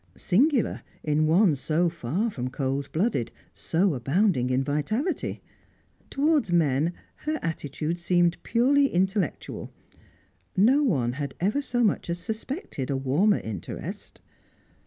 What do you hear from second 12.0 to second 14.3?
as suspected a warmer interest.